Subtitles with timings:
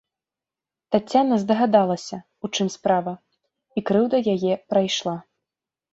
[0.93, 2.17] Таццяна здагадалася,
[2.47, 3.13] у чым справа,
[3.77, 5.17] і крыўда яе прайшла.